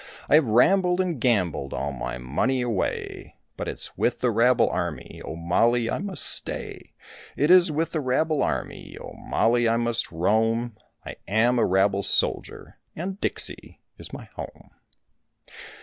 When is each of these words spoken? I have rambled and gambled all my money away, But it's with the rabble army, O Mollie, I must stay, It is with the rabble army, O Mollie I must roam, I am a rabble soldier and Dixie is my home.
I 0.27 0.33
have 0.33 0.47
rambled 0.47 0.99
and 0.99 1.21
gambled 1.21 1.75
all 1.75 1.91
my 1.93 2.17
money 2.17 2.63
away, 2.63 3.35
But 3.55 3.67
it's 3.67 3.95
with 3.95 4.19
the 4.19 4.31
rabble 4.31 4.67
army, 4.67 5.21
O 5.23 5.35
Mollie, 5.35 5.91
I 5.91 5.99
must 5.99 6.23
stay, 6.25 6.93
It 7.37 7.51
is 7.51 7.71
with 7.71 7.91
the 7.91 8.01
rabble 8.01 8.41
army, 8.41 8.97
O 8.99 9.13
Mollie 9.19 9.69
I 9.69 9.77
must 9.77 10.11
roam, 10.11 10.75
I 11.05 11.17
am 11.27 11.59
a 11.59 11.65
rabble 11.67 12.01
soldier 12.01 12.79
and 12.95 13.21
Dixie 13.21 13.79
is 13.99 14.11
my 14.11 14.25
home. 14.35 14.71